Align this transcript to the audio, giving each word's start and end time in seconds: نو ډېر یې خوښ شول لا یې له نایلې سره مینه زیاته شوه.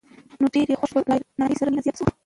نو 0.39 0.45
ډېر 0.53 0.67
یې 0.71 0.79
خوښ 0.79 0.89
شول 0.91 1.03
لا 1.09 1.15
یې 1.17 1.21
له 1.23 1.29
نایلې 1.39 1.59
سره 1.59 1.69
مینه 1.71 1.83
زیاته 1.85 1.99
شوه. 1.99 2.11